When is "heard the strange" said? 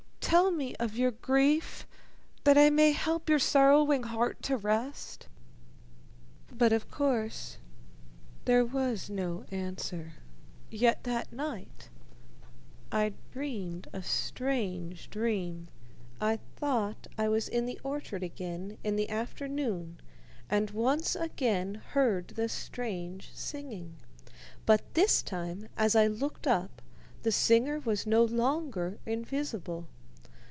21.89-23.31